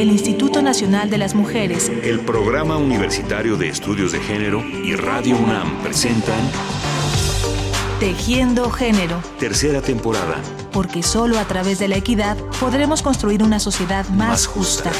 [0.00, 5.36] el Instituto Nacional de las Mujeres, el Programa Universitario de Estudios de Género y Radio
[5.36, 6.38] UNAM presentan
[7.98, 9.20] Tejiendo Género.
[9.40, 10.40] Tercera temporada.
[10.70, 14.92] Porque solo a través de la equidad podremos construir una sociedad más, justa.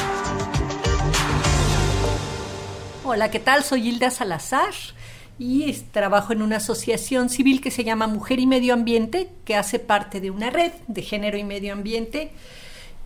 [3.05, 3.63] Hola, ¿qué tal?
[3.63, 4.73] Soy Hilda Salazar
[5.37, 9.79] y trabajo en una asociación civil que se llama Mujer y Medio Ambiente, que hace
[9.79, 12.33] parte de una red de género y medio ambiente.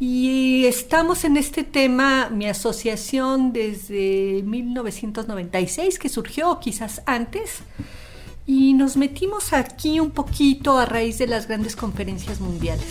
[0.05, 7.59] Y estamos en este tema, mi asociación desde 1996, que surgió quizás antes,
[8.45, 12.85] y nos metimos aquí un poquito a raíz de las grandes conferencias mundiales.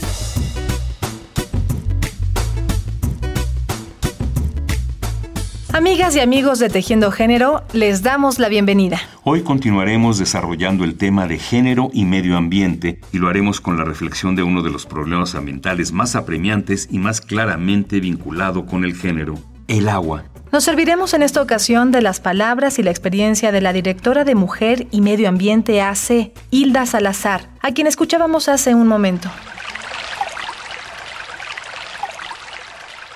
[5.74, 9.00] Amigas y amigos de Tejiendo Género, les damos la bienvenida.
[9.24, 13.84] Hoy continuaremos desarrollando el tema de género y medio ambiente y lo haremos con la
[13.84, 18.94] reflexión de uno de los problemas ambientales más apremiantes y más claramente vinculado con el
[18.94, 20.24] género, el agua.
[20.52, 24.34] Nos serviremos en esta ocasión de las palabras y la experiencia de la directora de
[24.34, 29.30] Mujer y Medio Ambiente AC, Hilda Salazar, a quien escuchábamos hace un momento.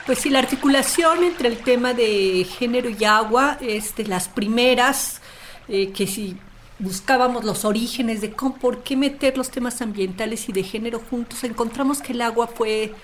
[0.06, 5.20] Pues sí, la articulación entre el tema de género y agua es de las primeras
[5.66, 6.36] eh, que si
[6.78, 11.42] buscábamos los orígenes de cómo, por qué meter los temas ambientales y de género juntos,
[11.42, 12.94] encontramos que el agua fue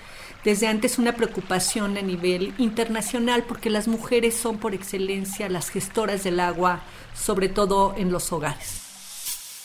[0.45, 6.23] desde antes una preocupación a nivel internacional porque las mujeres son por excelencia las gestoras
[6.23, 8.92] del agua, sobre todo en los hogares.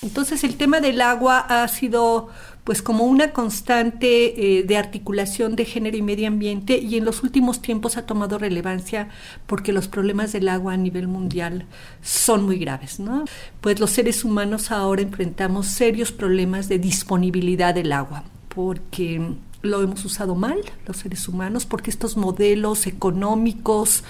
[0.03, 2.29] Entonces el tema del agua ha sido
[2.63, 7.23] pues como una constante eh, de articulación de género y medio ambiente y en los
[7.23, 9.09] últimos tiempos ha tomado relevancia
[9.47, 11.65] porque los problemas del agua a nivel mundial
[12.03, 13.25] son muy graves, ¿no?
[13.61, 18.23] Pues los seres humanos ahora enfrentamos serios problemas de disponibilidad del agua
[18.55, 24.05] porque lo hemos usado mal los seres humanos porque estos modelos económicos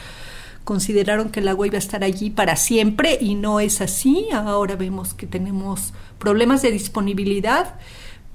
[0.68, 4.26] consideraron que el agua iba a estar allí para siempre y no es así.
[4.34, 7.76] Ahora vemos que tenemos problemas de disponibilidad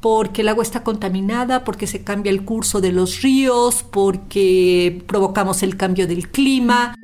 [0.01, 5.61] porque el agua está contaminada, porque se cambia el curso de los ríos, porque provocamos
[5.61, 6.95] el cambio del clima.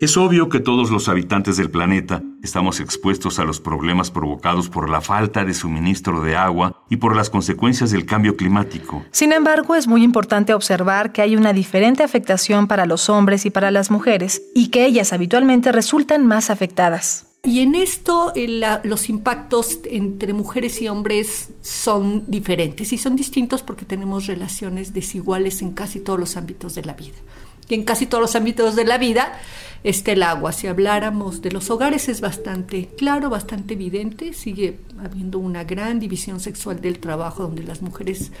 [0.00, 4.88] Es obvio que todos los habitantes del planeta estamos expuestos a los problemas provocados por
[4.88, 9.04] la falta de suministro de agua y por las consecuencias del cambio climático.
[9.10, 13.50] Sin embargo, es muy importante observar que hay una diferente afectación para los hombres y
[13.50, 17.26] para las mujeres y que ellas habitualmente resultan más afectadas.
[17.44, 18.32] Y en esto
[18.84, 25.60] los impactos entre mujeres y hombres son diferentes y son distintos porque tenemos relaciones desiguales
[25.60, 27.16] en casi todos los ámbitos de la vida.
[27.70, 29.32] Y en casi todos los ámbitos de la vida
[29.84, 30.52] está el agua.
[30.52, 34.32] Si habláramos de los hogares es bastante claro, bastante evidente.
[34.32, 38.32] Sigue habiendo una gran división sexual del trabajo donde las mujeres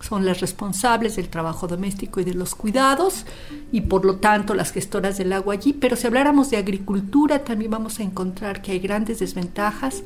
[0.00, 3.24] son las responsables del trabajo doméstico y de los cuidados
[3.72, 5.72] y por lo tanto las gestoras del agua allí.
[5.72, 10.02] Pero si habláramos de agricultura también vamos a encontrar que hay grandes desventajas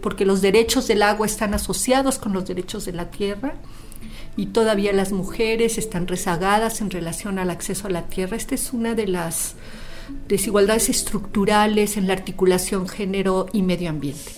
[0.00, 3.54] porque los derechos del agua están asociados con los derechos de la tierra
[4.36, 8.36] y todavía las mujeres están rezagadas en relación al acceso a la tierra.
[8.36, 9.54] Esta es una de las
[10.28, 14.32] desigualdades estructurales en la articulación género y medio ambiente.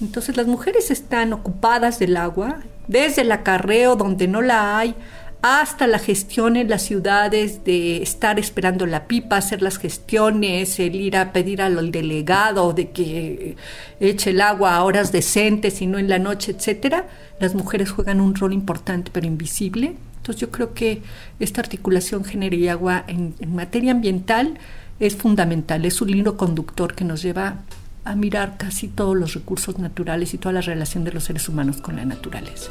[0.00, 4.94] Entonces las mujeres están ocupadas del agua, desde el acarreo donde no la hay,
[5.42, 10.94] hasta la gestión en las ciudades de estar esperando la pipa, hacer las gestiones, el
[10.94, 13.56] ir a pedir al delegado de que
[13.98, 17.08] eche el agua a horas decentes y no en la noche, etcétera.
[17.40, 19.96] Las mujeres juegan un rol importante pero invisible.
[20.18, 21.02] Entonces yo creo que
[21.40, 24.58] esta articulación género y agua en, materia ambiental
[25.00, 27.62] es fundamental, es un lindo conductor que nos lleva
[28.04, 31.78] a mirar casi todos los recursos naturales y toda la relación de los seres humanos
[31.78, 32.70] con la naturaleza.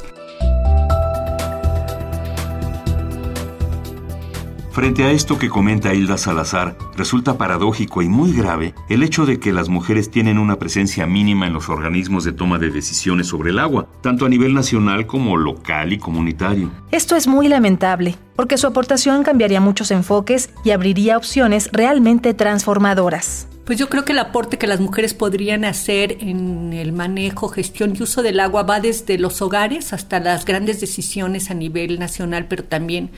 [4.72, 9.38] Frente a esto que comenta Hilda Salazar, resulta paradójico y muy grave el hecho de
[9.38, 13.50] que las mujeres tienen una presencia mínima en los organismos de toma de decisiones sobre
[13.50, 16.70] el agua, tanto a nivel nacional como local y comunitario.
[16.90, 23.48] Esto es muy lamentable, porque su aportación cambiaría muchos enfoques y abriría opciones realmente transformadoras.
[23.66, 27.94] Pues yo creo que el aporte que las mujeres podrían hacer en el manejo, gestión
[27.94, 32.46] y uso del agua va desde los hogares hasta las grandes decisiones a nivel nacional,
[32.48, 33.10] pero también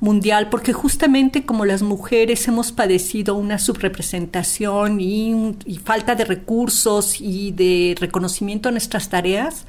[0.00, 7.52] mundial, porque justamente como las mujeres hemos padecido una subrepresentación y, falta de recursos y
[7.52, 9.66] de reconocimiento a nuestras tareas,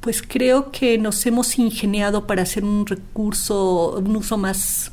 [0.00, 4.92] pues creo que nos hemos ingeniado para hacer un recurso, un uso más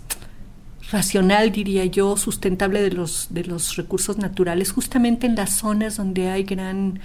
[0.92, 6.30] racional, diría yo, sustentable de los, de los recursos naturales, justamente en las zonas donde
[6.30, 7.00] hay gran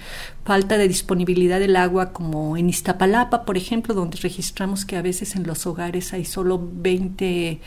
[0.45, 5.35] falta de disponibilidad del agua, como en Iztapalapa, por ejemplo, donde registramos que a veces
[5.35, 7.59] en los hogares hay solo 20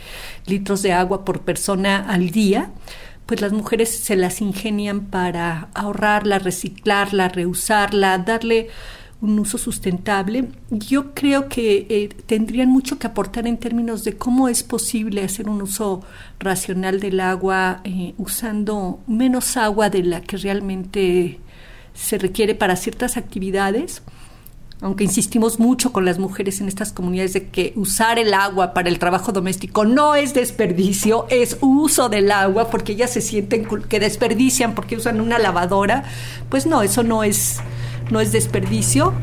[0.47, 2.71] litros de agua por persona al día
[3.27, 8.69] pues las mujeres se las ingenian para ahorrarla, reciclarla, reusarla, darle
[9.21, 10.49] un uso sustentable.
[10.69, 15.49] Yo creo que eh, tendrían mucho que aportar en términos de cómo es posible hacer
[15.49, 16.03] un uso
[16.39, 21.39] racional del agua eh, usando menos agua de la que realmente
[21.93, 24.03] se requiere para ciertas actividades.
[24.79, 28.89] Aunque insistimos mucho con las mujeres en estas comunidades de que usar el agua para
[28.89, 33.99] el trabajo doméstico no es desperdicio, es uso del agua, porque ellas se sienten que
[33.99, 36.03] desperdician porque usan una lavadora,
[36.49, 37.57] pues no, eso no es,
[38.09, 39.13] no es desperdicio.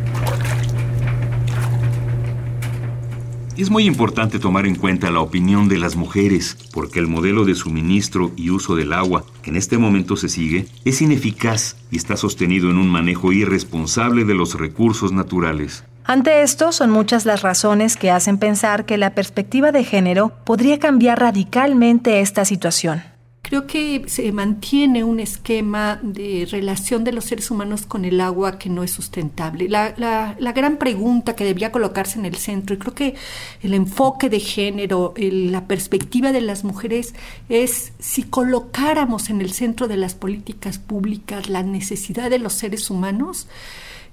[3.56, 7.54] Es muy importante tomar en cuenta la opinión de las mujeres, porque el modelo de
[7.54, 12.16] suministro y uso del agua que en este momento se sigue es ineficaz y está
[12.16, 15.84] sostenido en un manejo irresponsable de los recursos naturales.
[16.04, 20.78] Ante esto, son muchas las razones que hacen pensar que la perspectiva de género podría
[20.78, 23.13] cambiar radicalmente esta situación
[23.44, 28.58] creo que se mantiene un esquema de relación de los seres humanos con el agua
[28.58, 29.68] que no es sustentable.
[29.68, 33.14] La, la, gran pregunta que debía colocarse en el centro, y creo que
[33.62, 37.14] el enfoque de género, la perspectiva de las mujeres,
[37.50, 42.88] es si colocáramos en el centro de las políticas públicas la necesidad de los seres
[42.88, 43.46] humanos,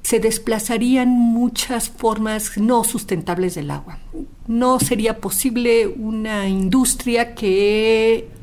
[0.04, 4.00] se desplazarían muchas formas no sustentables del agua.
[4.48, 8.41] No sería posible una industria que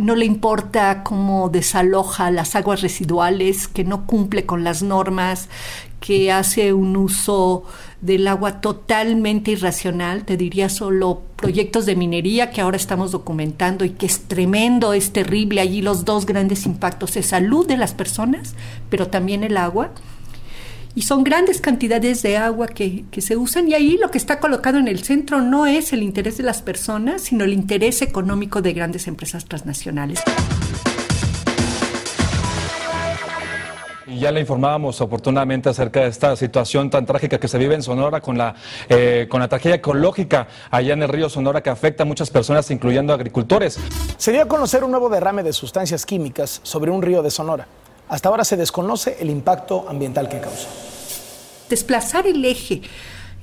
[0.00, 5.50] no le importa cómo desaloja las aguas residuales, que no cumple con las normas,
[6.00, 7.64] que hace un uso
[8.00, 13.90] del agua totalmente irracional, te diría solo proyectos de minería que ahora estamos documentando y
[13.90, 18.54] que es tremendo, es terrible, allí los dos grandes impactos es salud de las personas,
[18.88, 19.90] pero también el agua
[20.94, 24.78] y son grandes cantidades de agua que, se usan y ahí lo que está colocado
[24.78, 28.72] en el centro no es el interés de las personas, sino el interés económico de
[28.72, 30.22] grandes empresas transnacionales.
[34.06, 37.82] Y ya le informábamos oportunamente acerca de esta situación tan trágica que se vive en
[37.82, 38.56] Sonora con la,
[38.88, 42.68] eh, con la tragedia ecológica allá en el río Sonora que afecta a muchas personas,
[42.72, 43.78] incluyendo agricultores.
[44.16, 47.68] Se dio a conocer un nuevo derrame de sustancias químicas sobre un río de Sonora.
[48.10, 50.68] Hasta ahora se desconoce el impacto ambiental que causa.
[51.68, 52.82] Desplazar el eje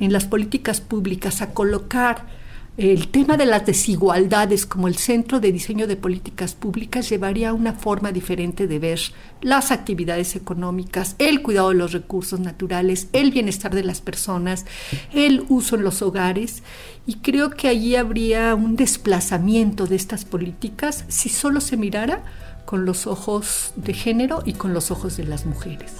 [0.01, 2.25] en las políticas públicas a colocar
[2.75, 7.53] el tema de las desigualdades como el centro de diseño de políticas públicas llevaría a
[7.53, 8.99] una forma diferente de ver
[9.41, 14.65] las actividades económicas, el cuidado de los recursos naturales, el bienestar de las personas,
[15.13, 16.61] el uso en los hogares.
[17.07, 22.25] Y creo que allí habría un desplazamiento de estas políticas si solo se mirara
[22.67, 25.93] con los ojos de género y con los ojos de las mujeres.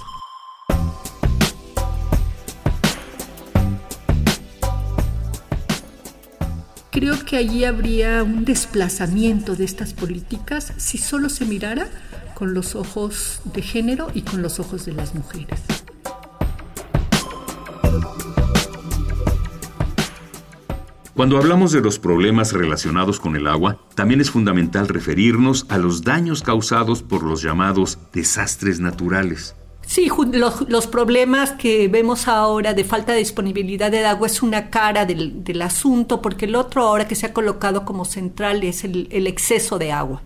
[6.90, 11.88] Creo que allí habría un desplazamiento de estas políticas si solo se mirara
[12.34, 15.60] con los ojos de género y con los ojos de las mujeres.
[21.18, 26.04] Cuando hablamos de los problemas relacionados con el agua, también es fundamental referirnos a los
[26.04, 29.56] daños causados por los llamados desastres naturales.
[29.84, 30.08] Sí,
[30.68, 35.60] los, problemas que vemos ahora de falta de disponibilidad de agua es una cara del,
[35.60, 39.90] asunto, porque el otro ahora que se ha colocado como central es el, exceso de
[39.90, 40.22] agua.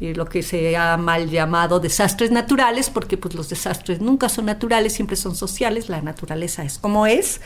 [0.00, 4.92] Lo que se ha mal llamado desastres naturales, porque pues los desastres nunca son naturales,
[4.92, 7.40] siempre son sociales, la naturaleza es como es,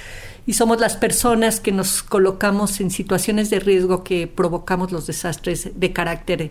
[0.47, 5.71] y somos las personas que nos colocamos en situaciones de riesgo que provocamos los desastres
[5.75, 6.51] de carácter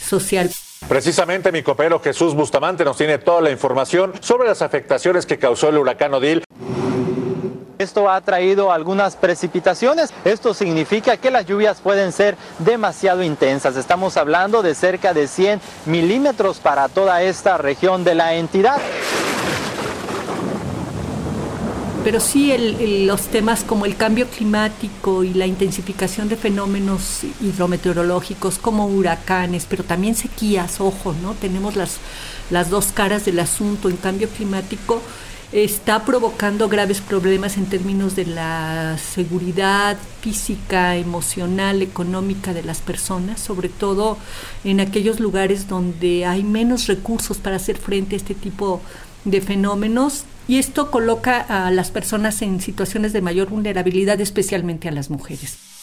[0.00, 0.50] social.
[0.86, 5.70] Precisamente mi copero Jesús Bustamante nos tiene toda la información sobre las afectaciones que causó
[5.70, 6.44] el huracán Odil.
[7.78, 10.12] Esto ha traído algunas precipitaciones.
[10.24, 13.76] Esto significa que las lluvias pueden ser demasiado intensas.
[13.76, 18.80] Estamos hablando de cerca de 100 milímetros para toda esta región de la entidad
[22.04, 22.56] pero sí
[23.06, 29.84] los temas como el cambio climático y la intensificación de fenómenos hidrometeorológicos como huracanes, pero
[29.84, 31.34] también sequías, ojo, ¿no?
[31.34, 31.98] Tenemos las,
[32.50, 33.90] las dos caras del asunto.
[33.90, 35.02] En cambio climático
[35.52, 43.40] está provocando graves problemas en términos de la seguridad física, emocional, económica de las personas,
[43.40, 44.18] sobre todo
[44.64, 48.82] en aquellos lugares donde hay menos recursos para hacer frente a este tipo
[49.24, 54.92] de fenómenos y esto coloca a las personas en situaciones de mayor vulnerabilidad, especialmente a
[54.92, 55.77] las mujeres.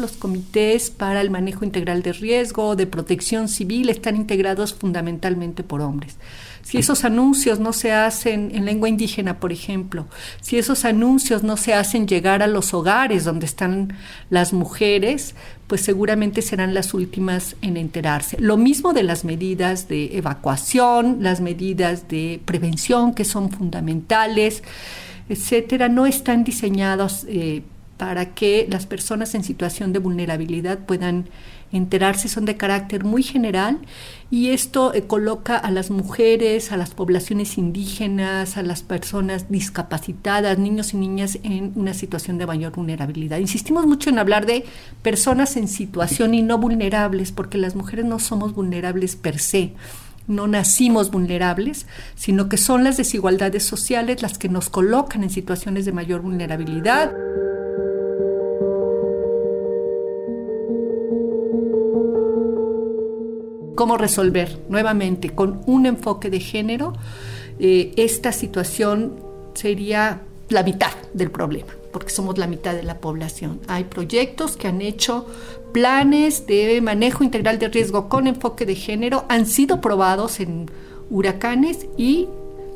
[0.00, 5.82] Los comités para el manejo integral de riesgo, de protección civil, están integrados fundamentalmente por
[5.82, 6.16] hombres.
[6.62, 10.06] Si esos anuncios no se hacen en lengua indígena, por ejemplo,
[10.40, 13.94] si esos anuncios no se hacen llegar a los hogares donde están
[14.30, 15.34] las mujeres,
[15.66, 18.36] pues seguramente serán las últimas en enterarse.
[18.40, 24.62] Lo mismo de las medidas de evacuación, las medidas de prevención que son fundamentales,
[25.28, 27.62] etcétera, no están diseñados eh,
[28.00, 31.28] para que las personas en situación de vulnerabilidad puedan
[31.70, 33.78] enterarse, son de carácter muy general
[34.30, 40.58] y esto eh, coloca a las mujeres, a las poblaciones indígenas, a las personas discapacitadas,
[40.58, 43.36] niños y niñas en una situación de mayor vulnerabilidad.
[43.36, 44.64] Insistimos mucho en hablar de
[45.02, 49.74] personas en situación y no vulnerables, porque las mujeres no somos vulnerables per se
[50.30, 55.84] no nacimos vulnerables, sino que son las desigualdades sociales las que nos colocan en situaciones
[55.84, 57.12] de mayor vulnerabilidad.
[63.80, 66.92] Cómo resolver nuevamente con un enfoque de género
[67.58, 69.14] eh, esta situación
[69.54, 70.20] sería
[70.50, 73.58] la mitad del problema, porque somos la mitad de la población.
[73.68, 75.24] Hay proyectos que han hecho
[75.72, 80.70] planes de manejo integral de riesgo con enfoque de género, han sido probados en
[81.08, 82.28] huracanes y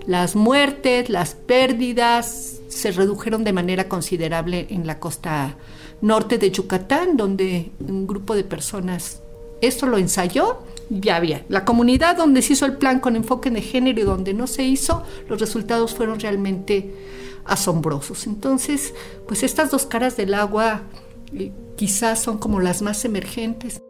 [0.06, 5.54] las muertes, las pérdidas se redujeron de manera considerable en la costa
[6.00, 9.20] norte de Yucatán, donde un grupo de personas
[9.60, 10.58] esto lo ensayó
[10.90, 11.44] ya había.
[11.48, 14.64] La comunidad donde se hizo el plan con enfoque de género y donde no se
[14.64, 16.94] hizo, los resultados fueron realmente
[17.44, 18.26] asombrosos.
[18.26, 18.94] Entonces,
[19.26, 20.82] pues estas dos caras del agua
[21.32, 23.83] eh, quizás son como las más emergentes.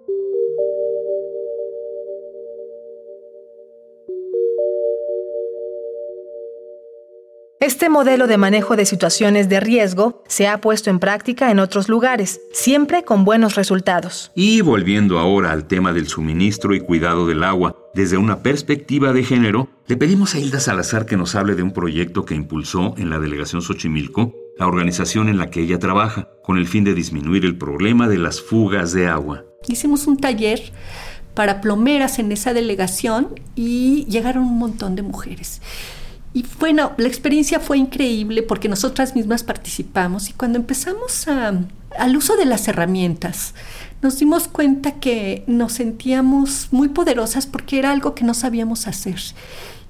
[7.75, 11.89] Este modelo de manejo de situaciones de riesgo se ha puesto en práctica en otros
[11.89, 14.31] lugares, siempre con buenos resultados.
[14.37, 19.25] Y volviendo ahora al tema del suministro y cuidado del agua, desde una perspectiva de
[19.25, 23.11] género, le pedimos a Hilda Salazar que nos hable de un proyecto que impulsó en
[23.11, 27.45] la delegación Xochimilco, la organización en la que ella trabaja, con el fin de disminuir
[27.45, 29.47] el problema de las fugas de agua.
[29.67, 30.63] Hicimos un taller
[31.35, 35.61] para plomeras en esa delegación y llegaron un montón de mujeres.
[36.35, 42.37] Y bueno, la experiencia fue increíble porque nosotras mismas participamos y cuando empezamos al uso
[42.37, 43.55] de las herramientas,
[44.03, 49.21] nos dimos cuenta que nos sentíamos muy poderosas porque era algo que no sabíamos hacer.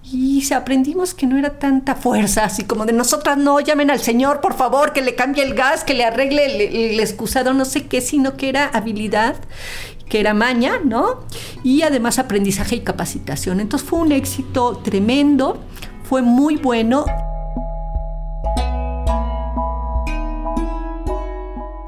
[0.04, 4.42] Y aprendimos que no era tanta fuerza, así como de nosotras no, llamen al Señor,
[4.42, 7.86] por favor, que le cambie el gas, que le arregle el, el excusado, no sé
[7.86, 9.36] qué, sino que era habilidad
[10.08, 11.24] que era maña, ¿no?
[11.62, 13.58] Y además aprendizaje y capacitación.
[13.58, 15.58] Entonces fue un éxito tremendo
[16.04, 17.04] fue muy bueno.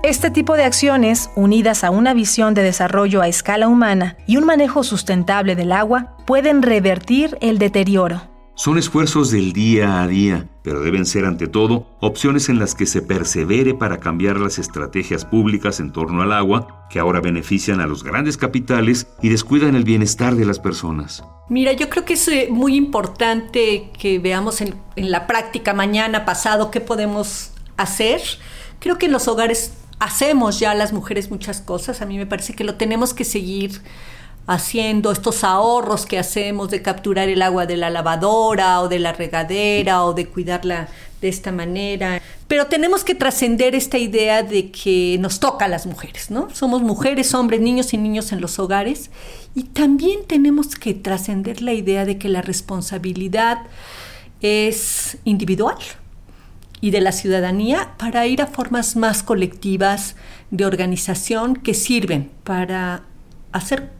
[0.02, 4.44] Este tipo de acciones, unidas a una visión de desarrollo a escala humana y un
[4.44, 8.36] manejo sustentable del agua, pueden revertir el deterioro.
[8.59, 12.87] Son esfuerzos del día a día, pero deben ser ante todo opciones en las que
[12.87, 17.87] se persevere para cambiar las estrategias públicas en torno al agua, que ahora benefician a
[17.87, 21.23] los grandes capitales y descuidan el bienestar de las personas.
[21.51, 26.81] Mira, yo creo que es muy importante que veamos en la práctica mañana, pasado, qué
[26.81, 28.23] podemos hacer.
[28.79, 32.01] Creo que en los hogares hacemos ya las mujeres muchas cosas.
[32.01, 33.83] A mí me parece que lo tenemos que seguir
[34.47, 39.12] haciendo estos ahorros que hacemos de capturar el agua de la lavadora o de la
[39.12, 40.88] regadera o de cuidarla
[41.21, 42.23] de esta manera.
[42.47, 46.49] Pero tenemos que trascender esta idea de que nos toca a las mujeres, ¿no?
[46.55, 49.11] Somos mujeres, hombres, niños y niños en los hogares
[49.55, 53.59] y también tenemos que trascender la idea de que la responsabilidad
[54.41, 55.76] es individual
[56.81, 60.15] y de la ciudadanía para ir a formas más colectivas
[60.50, 63.03] de organización que sirven para
[63.50, 63.91] hacer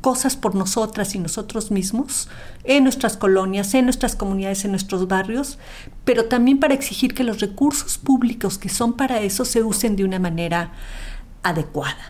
[0.00, 2.28] cosas por nosotras y nosotros mismos
[2.64, 5.58] en nuestras colonias, en nuestras comunidades, en nuestros barrios,
[6.04, 10.04] pero también para exigir que los recursos públicos que son para eso se usen de
[10.04, 10.72] una manera
[11.42, 12.06] adecuada.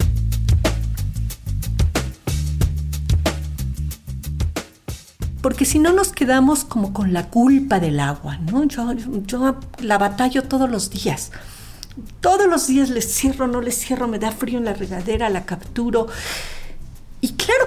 [5.43, 8.65] Porque si no nos quedamos como con la culpa del agua, ¿no?
[8.65, 8.93] Yo,
[9.27, 11.33] yo la batallo todos los días.
[12.21, 15.47] Todos los días les cierro, no les cierro, me da frío en la regadera, la
[15.47, 16.09] capturo.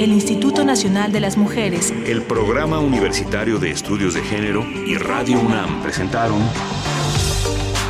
[0.00, 5.38] El Instituto Nacional de las Mujeres, el Programa Universitario de Estudios de Género y Radio
[5.38, 6.40] UNAM presentaron